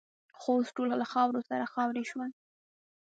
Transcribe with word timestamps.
خو 0.39 0.49
اوس 0.57 0.69
ټول 0.75 0.87
له 1.01 1.05
خاورو 1.11 1.41
سره 1.49 1.71
خاوروې 1.73 2.05
شول. 2.11 2.29